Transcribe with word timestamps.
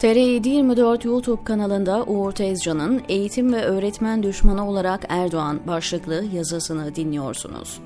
TR724 0.00 1.06
YouTube 1.06 1.44
kanalında 1.44 2.04
Uğur 2.04 2.32
Tezcan'ın 2.32 3.02
Eğitim 3.08 3.52
ve 3.52 3.64
Öğretmen 3.64 4.22
Düşmanı 4.22 4.68
olarak 4.68 5.04
Erdoğan 5.08 5.60
başlıklı 5.66 6.24
yazısını 6.34 6.94
dinliyorsunuz. 6.94 7.80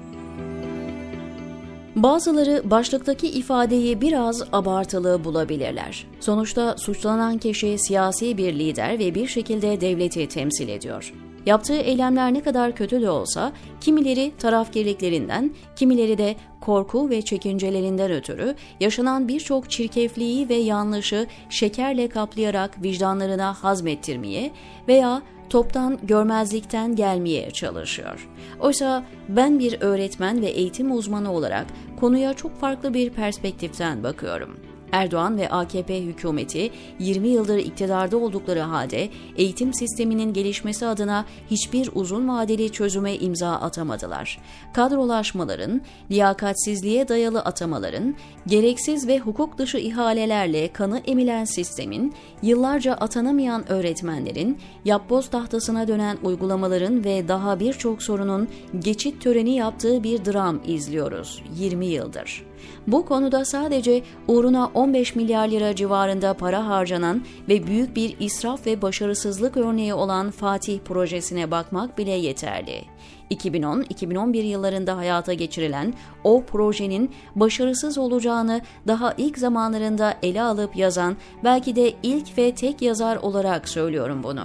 Bazıları 1.96 2.62
başlıktaki 2.64 3.28
ifadeyi 3.28 4.00
biraz 4.00 4.42
abartılı 4.52 5.24
bulabilirler. 5.24 6.06
Sonuçta 6.20 6.76
suçlanan 6.78 7.38
kişi 7.38 7.78
siyasi 7.78 8.36
bir 8.36 8.58
lider 8.58 8.98
ve 8.98 9.14
bir 9.14 9.26
şekilde 9.26 9.80
devleti 9.80 10.28
temsil 10.28 10.68
ediyor. 10.68 11.12
Yaptığı 11.46 11.76
eylemler 11.76 12.34
ne 12.34 12.42
kadar 12.42 12.74
kötü 12.74 13.00
de 13.00 13.10
olsa 13.10 13.52
kimileri 13.80 14.32
tarafkirliklerinden, 14.38 15.50
kimileri 15.76 16.18
de 16.18 16.36
korku 16.60 17.10
ve 17.10 17.22
çekincelerinden 17.22 18.10
ötürü 18.10 18.54
yaşanan 18.80 19.28
birçok 19.28 19.70
çirkefliği 19.70 20.48
ve 20.48 20.54
yanlışı 20.54 21.26
şekerle 21.50 22.08
kaplayarak 22.08 22.82
vicdanlarına 22.82 23.54
hazmettirmeye 23.54 24.50
veya 24.88 25.22
toptan 25.50 25.98
görmezlikten 26.02 26.96
gelmeye 26.96 27.50
çalışıyor. 27.50 28.28
Oysa 28.60 29.04
ben 29.28 29.58
bir 29.58 29.80
öğretmen 29.80 30.42
ve 30.42 30.46
eğitim 30.46 30.92
uzmanı 30.92 31.32
olarak 31.32 31.66
konuya 32.00 32.34
çok 32.34 32.60
farklı 32.60 32.94
bir 32.94 33.10
perspektiften 33.10 34.02
bakıyorum. 34.02 34.69
Erdoğan 34.92 35.36
ve 35.36 35.48
AKP 35.48 36.02
hükümeti 36.02 36.70
20 36.98 37.28
yıldır 37.28 37.58
iktidarda 37.58 38.16
oldukları 38.16 38.60
halde 38.60 39.08
eğitim 39.36 39.74
sisteminin 39.74 40.32
gelişmesi 40.32 40.86
adına 40.86 41.24
hiçbir 41.50 41.90
uzun 41.94 42.28
vadeli 42.28 42.72
çözüme 42.72 43.14
imza 43.14 43.50
atamadılar. 43.50 44.38
Kadrolaşmaların, 44.72 45.80
liyakatsizliğe 46.10 47.08
dayalı 47.08 47.40
atamaların, 47.40 48.14
gereksiz 48.46 49.08
ve 49.08 49.18
hukuk 49.18 49.58
dışı 49.58 49.78
ihalelerle 49.78 50.72
kanı 50.72 50.98
emilen 50.98 51.44
sistemin, 51.44 52.14
yıllarca 52.42 52.94
atanamayan 52.94 53.72
öğretmenlerin, 53.72 54.58
yapboz 54.84 55.30
tahtasına 55.30 55.88
dönen 55.88 56.18
uygulamaların 56.22 57.04
ve 57.04 57.28
daha 57.28 57.60
birçok 57.60 58.02
sorunun 58.02 58.48
geçit 58.78 59.22
töreni 59.22 59.56
yaptığı 59.56 60.02
bir 60.02 60.24
dram 60.24 60.60
izliyoruz 60.66 61.42
20 61.58 61.86
yıldır. 61.86 62.49
Bu 62.86 63.06
konuda 63.06 63.44
sadece 63.44 64.02
uğruna 64.28 64.70
15 64.74 65.14
milyar 65.14 65.48
lira 65.48 65.74
civarında 65.74 66.34
para 66.34 66.66
harcanan 66.66 67.24
ve 67.48 67.66
büyük 67.66 67.96
bir 67.96 68.16
israf 68.20 68.66
ve 68.66 68.82
başarısızlık 68.82 69.56
örneği 69.56 69.94
olan 69.94 70.30
Fatih 70.30 70.78
projesine 70.78 71.50
bakmak 71.50 71.98
bile 71.98 72.12
yeterli. 72.12 72.84
2010-2011 73.30 74.36
yıllarında 74.36 74.96
hayata 74.96 75.32
geçirilen 75.32 75.94
o 76.24 76.42
projenin 76.44 77.10
başarısız 77.36 77.98
olacağını 77.98 78.60
daha 78.86 79.14
ilk 79.18 79.38
zamanlarında 79.38 80.14
ele 80.22 80.42
alıp 80.42 80.76
yazan 80.76 81.16
belki 81.44 81.76
de 81.76 81.92
ilk 82.02 82.38
ve 82.38 82.54
tek 82.54 82.82
yazar 82.82 83.16
olarak 83.16 83.68
söylüyorum 83.68 84.22
bunu. 84.22 84.44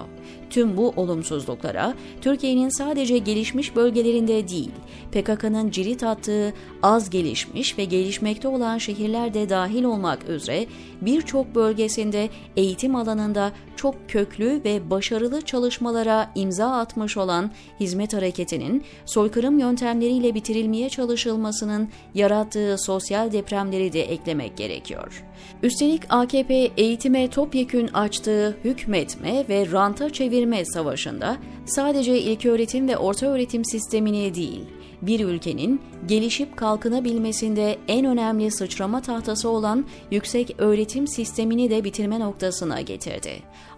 Tüm 0.50 0.78
bu 0.78 0.94
olumsuzluklara 0.96 1.94
Türkiye'nin 2.22 2.70
sadece 2.70 3.18
gelişmiş 3.18 3.76
bölgelerinde 3.76 4.48
değil, 4.48 4.72
PKK'nın 5.12 5.70
cirit 5.70 6.04
attığı 6.04 6.54
az 6.84 7.10
gelişmiş 7.10 7.78
ve 7.78 7.86
gelişmekte 7.86 8.48
olan 8.48 8.78
şehirler 8.78 9.34
de 9.34 9.50
dahil 9.50 9.84
olmak 9.84 10.30
üzere 10.30 10.66
birçok 11.02 11.56
bölgesinde 11.56 12.30
eğitim 12.58 12.96
alanında 12.96 13.52
çok 13.76 13.96
köklü 14.10 14.62
ve 14.66 14.90
başarılı 14.90 15.42
çalışmalara 15.42 16.32
imza 16.36 16.72
atmış 16.72 17.18
olan 17.18 17.52
hizmet 17.80 18.14
hareketinin 18.14 18.75
soykırım 19.06 19.60
yöntemleriyle 19.60 20.34
bitirilmeye 20.34 20.90
çalışılmasının 20.90 21.90
yarattığı 22.14 22.76
sosyal 22.78 23.32
depremleri 23.32 23.94
de 23.94 24.02
eklemek 24.02 24.58
gerekiyor. 24.58 25.24
Üstelik 25.64 26.02
AKP 26.10 26.72
eğitime 26.78 27.30
topyekün 27.30 27.88
açtığı 27.88 28.58
hükmetme 28.64 29.46
ve 29.50 29.72
ranta 29.72 30.10
çevirme 30.10 30.66
savaşında 30.66 31.38
sadece 31.66 32.20
ilköğretim 32.20 32.88
ve 32.88 32.98
orta 32.98 33.26
öğretim 33.26 33.66
sistemini 33.66 34.36
değil, 34.36 34.66
bir 35.02 35.20
ülkenin 35.20 35.82
gelişip 36.08 36.58
kalkınabilmesinde 36.58 37.78
en 37.88 38.06
önemli 38.06 38.52
sıçrama 38.52 39.02
tahtası 39.02 39.50
olan 39.50 39.86
yüksek 40.12 40.56
öğretim 40.58 41.08
sistemini 41.08 41.70
de 41.70 41.84
bitirme 41.84 42.20
noktasına 42.20 42.82
getirdi. 42.82 43.32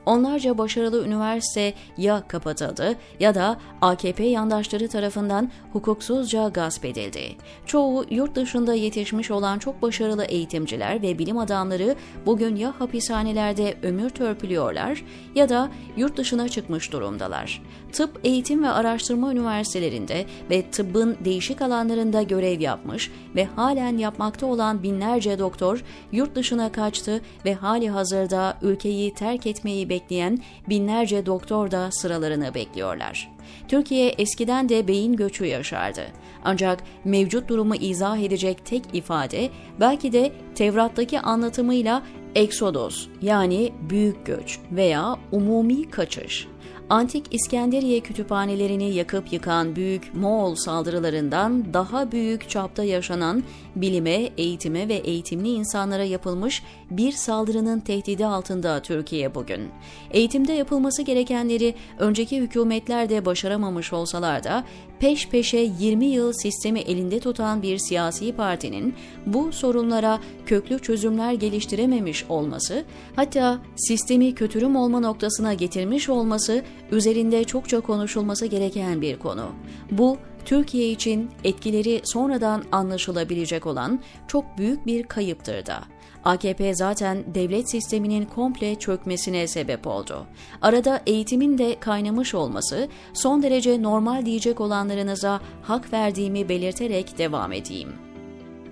Onlarca 0.08 0.58
başarılı 0.58 1.06
üniversite 1.06 1.74
ya 1.98 2.24
kapatıldı 2.28 2.96
ya 3.20 3.36
da 3.36 3.58
AKP 3.82 4.24
yandaşları 4.24 4.88
tarafından 4.88 5.52
hukuksuzca 5.74 6.48
gasp 6.48 6.86
edildi. 6.86 7.36
Çoğu 7.66 8.06
yurt 8.10 8.36
dışında 8.36 8.74
yetişmiş 8.74 9.32
olan 9.32 9.60
çok 9.60 9.82
başarılı 9.82 10.26
eğitimciler 10.26 11.02
ve 11.02 11.20
bilim 11.20 11.38
adamları 11.38 11.96
bugün 12.26 12.56
ya 12.56 12.74
hapishanelerde 12.80 13.76
ömür 13.84 14.10
törpülüyorlar 14.10 15.04
ya 15.36 15.50
da 15.50 15.70
yurt 15.98 16.18
dışına 16.18 16.50
çıkmış 16.50 16.92
durumdalar. 16.92 17.62
Tıp 17.92 18.20
eğitim 18.24 18.64
ve 18.64 18.70
araştırma 18.70 19.32
üniversitelerinde 19.32 20.26
ve 20.50 20.72
tıbbın 20.72 21.18
değişik 21.26 21.62
alanlarında 21.62 22.22
görev 22.22 22.60
yapmış 22.60 23.12
ve 23.36 23.46
halen 23.46 23.98
yapmakta 23.98 24.46
olan 24.46 24.84
binlerce 24.84 25.40
doktor 25.40 25.84
yurt 26.12 26.36
dışına 26.36 26.72
kaçtı 26.72 27.22
ve 27.46 27.54
hali 27.54 27.90
hazırda 27.90 28.58
ülkeyi 28.62 29.14
terk 29.14 29.48
etmeyi 29.48 29.90
bekleyen 29.98 30.40
binlerce 30.70 31.26
doktor 31.26 31.72
da 31.72 31.92
sıralarını 31.92 32.54
bekliyorlar. 32.54 33.32
Türkiye 33.68 34.10
eskiden 34.10 34.70
de 34.70 34.88
beyin 34.88 35.16
göçü 35.16 35.46
yaşardı. 35.46 36.02
Ancak 36.44 36.84
mevcut 37.06 37.50
durumu 37.50 37.76
izah 37.76 38.18
edecek 38.18 38.66
tek 38.66 38.84
ifade 38.94 39.50
belki 39.80 40.14
de 40.14 40.32
Tevrat'taki 40.56 41.20
anlatımıyla 41.20 42.04
eksodos 42.36 43.08
yani 43.22 43.72
büyük 43.90 44.26
göç 44.26 44.60
veya 44.72 45.16
umumi 45.32 45.90
kaçış 45.90 46.48
antik 46.90 47.26
İskenderiye 47.32 48.00
kütüphanelerini 48.00 48.94
yakıp 48.94 49.34
yıkan 49.34 49.76
büyük 49.76 50.14
Moğol 50.14 50.56
saldırılarından 50.56 51.74
daha 51.74 52.12
büyük 52.12 52.50
çapta 52.50 52.84
yaşanan 52.84 53.44
bilime, 53.76 54.30
eğitime 54.38 54.88
ve 54.88 54.94
eğitimli 54.94 55.50
insanlara 55.50 56.04
yapılmış 56.04 56.64
bir 56.92 57.12
saldırının 57.12 57.80
tehdidi 57.80 58.26
altında 58.26 58.82
Türkiye 58.82 59.36
bugün. 59.36 59.70
Eğitimde 60.12 60.54
yapılması 60.54 61.02
gerekenleri 61.02 61.76
önceki 62.00 62.38
hükümetler 62.38 63.10
de 63.10 63.26
başaramamış 63.26 63.94
olsalar 63.94 64.44
da 64.44 64.64
peş 65.00 65.30
peşe 65.30 65.70
20 65.80 66.06
yıl 66.06 66.34
sistemi 66.34 66.80
elinde 66.80 67.20
tutan 67.20 67.62
bir 67.62 67.78
siyasi 67.78 68.36
partinin 68.36 68.96
bu 69.26 69.52
sorunlara 69.52 70.20
köklü 70.46 70.80
çözümler 70.80 71.34
geliştirememiş 71.34 72.26
olması, 72.30 72.84
hatta 73.16 73.60
sistemi 73.76 74.36
kötürüm 74.36 74.76
olma 74.76 75.00
noktasına 75.00 75.54
getirmiş 75.54 76.10
olması 76.10 76.64
üzerinde 76.92 77.44
çokça 77.44 77.80
konuşulması 77.80 78.46
gereken 78.46 79.02
bir 79.02 79.20
konu. 79.20 79.46
Bu 79.92 80.18
Türkiye 80.46 80.90
için 80.90 81.30
etkileri 81.44 82.02
sonradan 82.04 82.64
anlaşılabilecek 82.72 83.66
olan 83.66 84.00
çok 84.28 84.58
büyük 84.58 84.86
bir 84.86 85.04
kayıptır 85.04 85.66
da. 85.66 85.84
AKP 86.26 86.76
zaten 86.76 87.24
devlet 87.36 87.72
sisteminin 87.72 88.26
komple 88.26 88.76
çökmesine 88.76 89.48
sebep 89.48 89.88
oldu. 89.88 90.26
Arada 90.62 91.02
eğitimin 91.06 91.58
de 91.58 91.80
kaynamış 91.80 92.34
olması 92.34 92.88
son 93.14 93.44
derece 93.44 93.82
normal 93.82 94.26
diyecek 94.26 94.62
olanlarınıza 94.62 95.42
hak 95.62 95.94
verdiğimi 95.94 96.50
belirterek 96.50 97.18
devam 97.18 97.52
edeyim. 97.54 97.90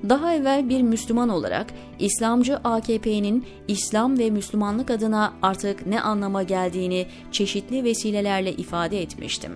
Daha 0.10 0.34
evvel 0.34 0.70
bir 0.70 0.82
Müslüman 0.82 1.30
olarak 1.30 1.68
İslamcı 2.00 2.58
AKP'nin 2.58 3.46
İslam 3.68 4.20
ve 4.20 4.30
Müslümanlık 4.30 4.92
adına 4.92 5.34
artık 5.42 5.88
ne 5.88 6.02
anlama 6.02 6.44
geldiğini 6.44 7.08
çeşitli 7.32 7.84
vesilelerle 7.84 8.54
ifade 8.54 9.02
etmiştim 9.02 9.52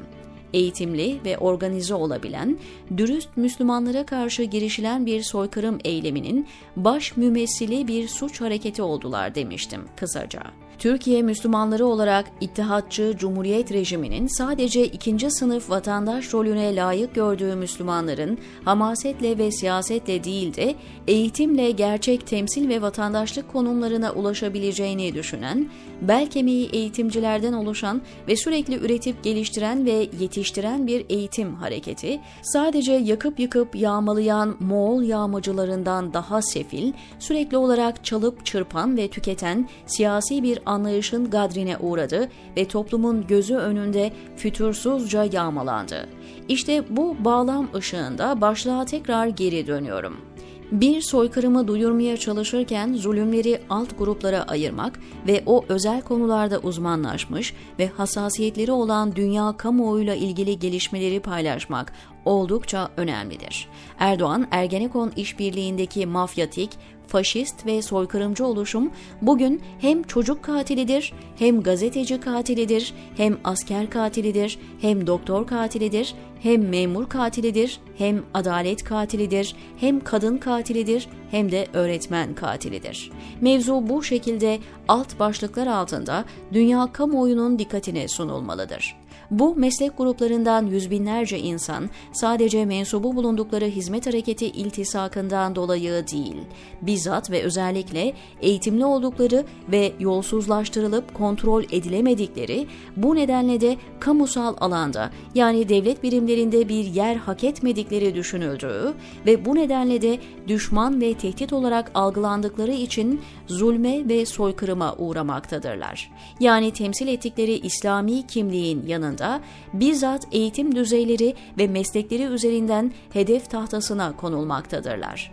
eğitimli 0.53 1.19
ve 1.25 1.37
organize 1.37 1.93
olabilen, 1.93 2.57
dürüst 2.97 3.29
Müslümanlara 3.35 4.05
karşı 4.05 4.43
girişilen 4.43 5.05
bir 5.05 5.23
soykırım 5.23 5.77
eyleminin 5.83 6.47
baş 6.75 7.17
mümessili 7.17 7.87
bir 7.87 8.07
suç 8.07 8.41
hareketi 8.41 8.81
oldular 8.81 9.35
demiştim 9.35 9.81
kısaca. 9.95 10.41
Türkiye 10.79 11.21
Müslümanları 11.21 11.85
olarak 11.85 12.25
İttihatçı 12.41 13.15
Cumhuriyet 13.17 13.71
rejiminin 13.71 14.27
sadece 14.27 14.85
ikinci 14.85 15.31
sınıf 15.31 15.69
vatandaş 15.69 16.33
rolüne 16.33 16.75
layık 16.75 17.15
gördüğü 17.15 17.55
Müslümanların 17.55 18.37
hamasetle 18.65 19.37
ve 19.37 19.51
siyasetle 19.51 20.23
değil 20.23 20.55
de 20.55 20.75
eğitimle 21.07 21.71
gerçek 21.71 22.27
temsil 22.27 22.69
ve 22.69 22.81
vatandaşlık 22.81 23.51
konumlarına 23.51 24.11
ulaşabileceğini 24.11 25.13
düşünen, 25.13 25.69
bel 26.01 26.29
kemiği 26.29 26.69
eğitimcilerden 26.69 27.53
oluşan 27.53 28.01
ve 28.27 28.35
sürekli 28.35 28.75
üretip 28.75 29.23
geliştiren 29.23 29.85
ve 29.85 29.91
yetiştiren 29.91 30.38
bir 30.87 31.05
eğitim 31.09 31.55
hareketi, 31.55 32.19
sadece 32.41 32.93
yakıp 32.93 33.39
yıkıp 33.39 33.75
yağmalayan 33.75 34.55
Moğol 34.59 35.03
yağmacılarından 35.03 36.13
daha 36.13 36.41
sefil, 36.41 36.93
sürekli 37.19 37.57
olarak 37.57 38.05
çalıp 38.05 38.45
çırpan 38.45 38.97
ve 38.97 39.07
tüketen 39.07 39.69
siyasi 39.85 40.43
bir 40.43 40.59
anlayışın 40.65 41.29
gadrine 41.29 41.77
uğradı 41.77 42.29
ve 42.57 42.67
toplumun 42.67 43.27
gözü 43.27 43.55
önünde 43.55 44.11
fütursuzca 44.37 45.23
yağmalandı. 45.23 46.09
İşte 46.47 46.83
bu 46.89 47.15
bağlam 47.19 47.67
ışığında 47.75 48.41
başlığa 48.41 48.85
tekrar 48.85 49.27
geri 49.27 49.67
dönüyorum. 49.67 50.28
Bir 50.71 51.01
soykırımı 51.01 51.67
duyurmaya 51.67 52.17
çalışırken 52.17 52.93
zulümleri 52.93 53.61
alt 53.69 53.97
gruplara 53.97 54.43
ayırmak 54.43 54.99
ve 55.27 55.43
o 55.45 55.65
özel 55.69 56.01
konularda 56.01 56.59
uzmanlaşmış 56.59 57.53
ve 57.79 57.87
hassasiyetleri 57.87 58.71
olan 58.71 59.15
dünya 59.15 59.57
kamuoyuyla 59.57 60.15
ilgili 60.15 60.59
gelişmeleri 60.59 61.19
paylaşmak 61.19 61.93
oldukça 62.25 62.89
önemlidir. 62.97 63.67
Erdoğan, 63.99 64.47
Ergenekon 64.51 65.11
işbirliğindeki 65.15 66.05
mafyatik, 66.05 66.69
faşist 67.09 67.65
ve 67.65 67.81
soykırımcı 67.81 68.45
oluşum 68.45 68.91
bugün 69.21 69.61
hem 69.79 70.03
çocuk 70.03 70.43
katilidir, 70.43 71.13
hem 71.39 71.61
gazeteci 71.61 72.19
katilidir, 72.19 72.93
hem 73.17 73.37
asker 73.43 73.89
katilidir, 73.89 74.59
hem 74.81 75.07
doktor 75.07 75.47
katilidir, 75.47 76.15
hem 76.39 76.69
memur 76.69 77.09
katilidir, 77.09 77.79
hem 77.97 78.23
adalet 78.33 78.83
katilidir, 78.83 79.55
hem 79.77 79.99
kadın 79.99 80.37
katilidir, 80.37 81.07
hem 81.31 81.51
de 81.51 81.67
öğretmen 81.73 82.35
katilidir. 82.35 83.11
Mevzu 83.41 83.89
bu 83.89 84.03
şekilde 84.03 84.59
alt 84.87 85.19
başlıklar 85.19 85.67
altında 85.67 86.25
dünya 86.53 86.89
kamuoyunun 86.93 87.59
dikkatine 87.59 88.07
sunulmalıdır. 88.07 88.98
Bu 89.31 89.55
meslek 89.55 89.97
gruplarından 89.97 90.65
yüz 90.65 90.91
binlerce 90.91 91.39
insan 91.39 91.89
sadece 92.13 92.65
mensubu 92.65 93.15
bulundukları 93.15 93.65
hizmet 93.65 94.07
hareketi 94.07 94.45
iltisakından 94.45 95.55
dolayı 95.55 96.07
değil, 96.07 96.35
bizzat 96.81 97.31
ve 97.31 97.43
özellikle 97.43 98.13
eğitimli 98.41 98.85
oldukları 98.85 99.45
ve 99.71 99.91
yolsuzlaştırılıp 99.99 101.13
kontrol 101.13 101.63
edilemedikleri 101.71 102.67
bu 102.97 103.15
nedenle 103.15 103.61
de 103.61 103.77
kamusal 103.99 104.55
alanda 104.59 105.09
yani 105.35 105.69
devlet 105.69 106.03
birimlerinde 106.03 106.69
bir 106.69 106.85
yer 106.85 107.15
hak 107.15 107.43
etmedikleri 107.43 108.15
düşünüldüğü 108.15 108.93
ve 109.25 109.45
bu 109.45 109.55
nedenle 109.55 110.01
de 110.01 110.19
düşman 110.47 111.01
ve 111.01 111.13
tehdit 111.13 111.53
olarak 111.53 111.91
algılandıkları 111.93 112.71
için 112.71 113.21
zulme 113.47 114.09
ve 114.09 114.25
soykırıma 114.25 114.95
uğramaktadırlar. 114.97 116.11
Yani 116.39 116.71
temsil 116.71 117.07
ettikleri 117.07 117.53
İslami 117.53 118.27
kimliğin 118.27 118.85
yanında 118.99 119.41
bizzat 119.73 120.27
eğitim 120.31 120.75
düzeyleri 120.75 121.35
ve 121.57 121.67
meslekleri 121.67 122.23
üzerinden 122.23 122.91
hedef 123.13 123.49
tahtasına 123.49 124.15
konulmaktadırlar. 124.15 125.31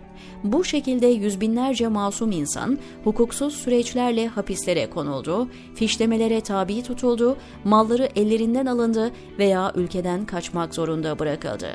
Bu 0.52 0.64
şekilde 0.64 1.06
yüz 1.06 1.40
binlerce 1.40 1.88
masum 1.88 2.32
insan 2.32 2.78
hukuksuz 3.04 3.54
süreçlerle 3.54 4.28
hapislere 4.28 4.90
konuldu, 4.90 5.48
fişlemelere 5.74 6.40
tabi 6.40 6.82
tutuldu, 6.82 7.36
malları 7.64 8.08
ellerinden 8.16 8.66
alındı 8.66 9.12
veya 9.38 9.72
ülkeden 9.74 10.26
kaçmak 10.26 10.74
zorunda 10.74 11.18
bırakıldı. 11.18 11.68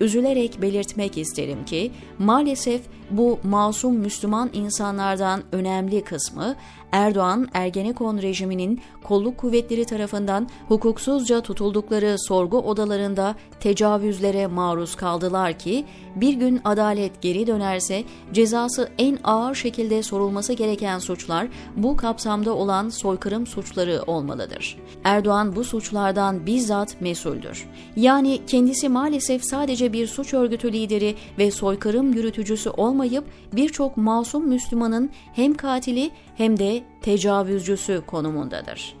Üzülerek 0.00 0.62
belirtmek 0.62 1.18
isterim 1.18 1.64
ki 1.64 1.90
maalesef 2.18 2.80
bu 3.10 3.38
masum 3.42 3.96
Müslüman 3.96 4.50
insanlardan 4.52 5.42
önemli 5.52 6.04
kısmı 6.04 6.56
Erdoğan 6.92 7.48
Ergenekon 7.54 8.22
rejiminin 8.22 8.80
kolluk 9.02 9.38
kuvvetleri 9.38 9.84
tarafından 9.84 10.48
hukuksuzca 10.68 11.40
tutuldukları 11.40 12.16
sorgu 12.18 12.58
odalarında 12.58 13.34
tecavüzlere 13.60 14.46
maruz 14.46 14.94
kaldılar 14.94 15.58
ki 15.58 15.84
bir 16.16 16.34
gün 16.34 16.60
adalet 16.64 17.22
geri 17.22 17.46
dönerse 17.46 18.04
cezası 18.32 18.88
en 18.98 19.18
ağır 19.24 19.54
şekilde 19.54 20.02
sorulması 20.02 20.52
gereken 20.52 20.98
suçlar 20.98 21.48
bu 21.76 21.96
kapsamda 21.96 22.54
olan 22.54 22.88
soykırım 22.88 23.46
suçları 23.46 24.02
olmalıdır. 24.06 24.78
Erdoğan 25.04 25.56
bu 25.56 25.64
suçlardan 25.64 26.46
bizzat 26.46 27.00
mesuldür. 27.00 27.68
Yani 27.96 28.40
kendisi 28.46 28.88
maalesef 28.88 29.44
sadece 29.44 29.92
bir 29.92 30.06
suç 30.06 30.34
örgütü 30.34 30.72
lideri 30.72 31.14
ve 31.38 31.50
soykırım 31.50 32.12
yürütücüsü 32.12 32.70
olmayıp 32.70 33.24
birçok 33.52 33.96
masum 33.96 34.48
Müslümanın 34.48 35.10
hem 35.32 35.54
katili 35.54 36.10
hem 36.36 36.58
de 36.58 36.82
tecavüzcüsü 37.02 38.02
konumundadır. 38.06 39.00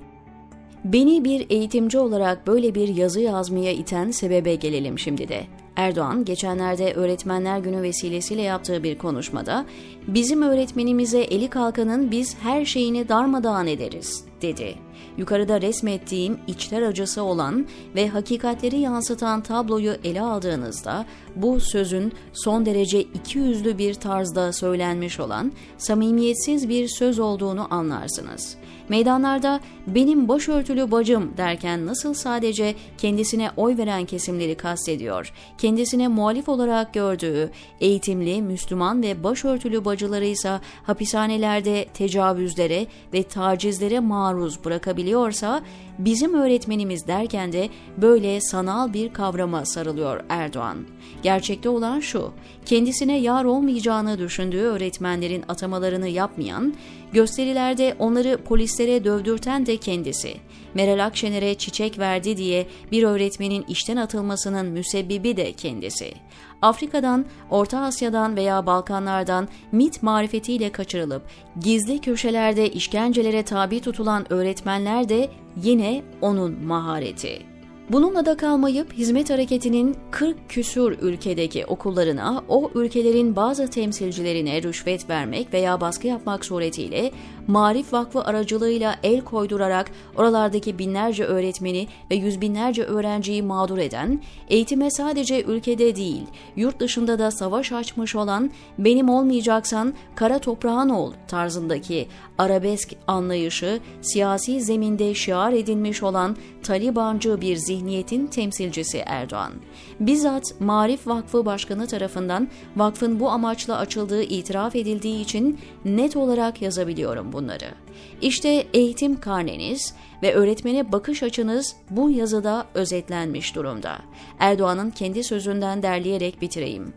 Beni 0.84 1.24
bir 1.24 1.46
eğitimci 1.50 1.98
olarak 1.98 2.46
böyle 2.46 2.74
bir 2.74 2.88
yazı 2.88 3.20
yazmaya 3.20 3.72
iten 3.72 4.10
sebebe 4.10 4.54
gelelim 4.54 4.98
şimdi 4.98 5.28
de. 5.28 5.46
Erdoğan 5.80 6.24
geçenlerde 6.24 6.92
Öğretmenler 6.94 7.58
Günü 7.58 7.82
vesilesiyle 7.82 8.42
yaptığı 8.42 8.82
bir 8.82 8.98
konuşmada 8.98 9.66
bizim 10.06 10.42
öğretmenimize 10.42 11.20
eli 11.20 11.50
kalkanın 11.50 12.10
biz 12.10 12.36
her 12.42 12.64
şeyini 12.64 13.08
darmadağın 13.08 13.66
ederiz 13.66 14.24
dedi. 14.42 14.74
Yukarıda 15.16 15.60
resmettiğim 15.60 16.38
içler 16.46 16.82
acısı 16.82 17.22
olan 17.22 17.66
ve 17.94 18.08
hakikatleri 18.08 18.78
yansıtan 18.78 19.42
tabloyu 19.42 19.96
ele 20.04 20.20
aldığınızda 20.20 21.06
bu 21.36 21.60
sözün 21.60 22.12
son 22.32 22.66
derece 22.66 23.00
ikiyüzlü 23.00 23.78
bir 23.78 23.94
tarzda 23.94 24.52
söylenmiş 24.52 25.20
olan 25.20 25.52
samimiyetsiz 25.78 26.68
bir 26.68 26.88
söz 26.88 27.18
olduğunu 27.18 27.66
anlarsınız. 27.74 28.56
Meydanlarda 28.88 29.60
benim 29.86 30.28
başörtülü 30.28 30.90
bacım 30.90 31.32
derken 31.36 31.86
nasıl 31.86 32.14
sadece 32.14 32.74
kendisine 32.98 33.50
oy 33.56 33.76
veren 33.76 34.04
kesimleri 34.04 34.54
kastediyor, 34.54 35.32
kendisine 35.58 36.08
muhalif 36.08 36.48
olarak 36.48 36.94
gördüğü 36.94 37.50
eğitimli, 37.80 38.42
Müslüman 38.42 39.02
ve 39.02 39.24
başörtülü 39.24 39.84
bacıları 39.84 40.24
ise 40.24 40.60
hapishanelerde 40.82 41.86
tecavüzlere 41.94 42.86
ve 43.12 43.22
tacizlere 43.22 44.00
maruz 44.00 44.64
bırakabiliyorsa 44.64 45.62
bizim 45.98 46.34
öğretmenimiz 46.34 47.06
derken 47.06 47.52
de 47.52 47.68
böyle 47.96 48.40
sanal 48.40 48.92
bir 48.92 49.12
kavrama 49.12 49.64
sarılıyor 49.64 50.24
Erdoğan. 50.28 50.76
Gerçekte 51.22 51.68
olan 51.68 52.00
şu, 52.00 52.32
kendisine 52.66 53.18
yar 53.18 53.44
olmayacağını 53.44 54.18
düşündüğü 54.18 54.60
öğretmenlerin 54.60 55.44
atamalarını 55.48 56.08
yapmayan, 56.08 56.74
gösterilerde 57.12 57.96
onları 57.98 58.38
polislere 58.44 59.04
dövdürten 59.04 59.66
de 59.66 59.76
kendisi. 59.76 60.34
Meral 60.74 61.06
Akşener'e 61.06 61.54
çiçek 61.54 61.98
verdi 61.98 62.36
diye 62.36 62.66
bir 62.92 63.02
öğretmenin 63.02 63.64
işten 63.68 63.96
atılmasının 63.96 64.66
müsebbibi 64.66 65.36
de 65.36 65.52
kendisi. 65.52 66.14
Afrika'dan, 66.62 67.24
Orta 67.50 67.80
Asya'dan 67.80 68.36
veya 68.36 68.66
Balkanlardan 68.66 69.48
MIT 69.72 70.02
marifetiyle 70.02 70.72
kaçırılıp 70.72 71.22
gizli 71.60 72.00
köşelerde 72.00 72.70
işkencelere 72.70 73.42
tabi 73.42 73.80
tutulan 73.80 74.32
öğretmenler 74.32 75.08
de 75.08 75.30
yine 75.62 76.02
onun 76.20 76.64
mahareti. 76.64 77.49
Bununla 77.92 78.26
da 78.26 78.36
kalmayıp 78.36 78.92
hizmet 78.92 79.30
hareketinin 79.30 79.96
40 80.10 80.36
küsur 80.48 80.92
ülkedeki 80.92 81.66
okullarına 81.66 82.44
o 82.48 82.70
ülkelerin 82.74 83.36
bazı 83.36 83.70
temsilcilerine 83.70 84.62
rüşvet 84.62 85.10
vermek 85.10 85.52
veya 85.52 85.80
baskı 85.80 86.06
yapmak 86.06 86.44
suretiyle 86.44 87.10
Marif 87.50 87.92
Vakfı 87.92 88.22
aracılığıyla 88.22 88.96
el 89.02 89.20
koydurarak 89.20 89.90
oralardaki 90.16 90.78
binlerce 90.78 91.24
öğretmeni 91.24 91.88
ve 92.10 92.14
yüz 92.14 92.40
binlerce 92.40 92.82
öğrenciyi 92.84 93.42
mağdur 93.42 93.78
eden, 93.78 94.22
eğitime 94.48 94.90
sadece 94.90 95.42
ülkede 95.42 95.96
değil, 95.96 96.22
yurt 96.56 96.80
dışında 96.80 97.18
da 97.18 97.30
savaş 97.30 97.72
açmış 97.72 98.16
olan 98.16 98.50
benim 98.78 99.08
olmayacaksan 99.08 99.94
kara 100.14 100.38
toprağın 100.38 100.88
ol 100.88 101.12
tarzındaki 101.28 102.08
arabesk 102.38 102.94
anlayışı 103.06 103.80
siyasi 104.00 104.60
zeminde 104.60 105.14
şiar 105.14 105.52
edilmiş 105.52 106.02
olan 106.02 106.36
Talibancı 106.62 107.40
bir 107.40 107.56
zihniyetin 107.56 108.26
temsilcisi 108.26 109.02
Erdoğan. 109.06 109.52
Bizzat 110.00 110.60
Marif 110.60 111.06
Vakfı 111.06 111.46
Başkanı 111.46 111.86
tarafından 111.86 112.48
vakfın 112.76 113.20
bu 113.20 113.30
amaçla 113.30 113.78
açıldığı 113.78 114.22
itiraf 114.22 114.76
edildiği 114.76 115.20
için 115.20 115.58
net 115.84 116.16
olarak 116.16 116.62
yazabiliyorum 116.62 117.32
bunları. 117.40 117.74
İşte 118.20 118.66
eğitim 118.74 119.20
karneniz 119.20 119.94
ve 120.22 120.34
öğretmene 120.34 120.92
bakış 120.92 121.22
açınız 121.22 121.76
bu 121.90 122.10
yazıda 122.10 122.66
özetlenmiş 122.74 123.54
durumda. 123.54 123.98
Erdoğan'ın 124.38 124.90
kendi 124.90 125.24
sözünden 125.24 125.82
derleyerek 125.82 126.42
bitireyim. 126.42 126.92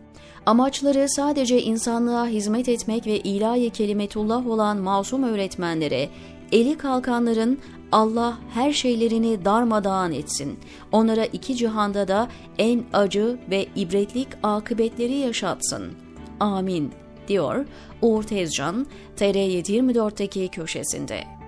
Amaçları 0.46 1.08
sadece 1.08 1.62
insanlığa 1.62 2.26
hizmet 2.26 2.68
etmek 2.68 3.06
ve 3.06 3.18
ilahi 3.18 3.70
kelimetullah 3.70 4.46
olan 4.46 4.76
masum 4.78 5.22
öğretmenlere, 5.22 6.08
eli 6.52 6.78
kalkanların 6.78 7.58
Allah 7.92 8.38
her 8.54 8.72
şeylerini 8.72 9.44
darmadağın 9.44 10.12
etsin. 10.12 10.58
Onlara 10.92 11.24
iki 11.24 11.56
cihanda 11.56 12.08
da 12.08 12.28
en 12.58 12.84
acı 12.92 13.38
ve 13.50 13.66
ibretlik 13.76 14.28
akıbetleri 14.42 15.14
yaşatsın. 15.14 15.92
Amin 16.40 17.03
diyor 17.28 17.66
Uğur 18.02 18.22
Tezcan 18.22 18.86
TR724'teki 19.16 20.48
köşesinde. 20.48 21.43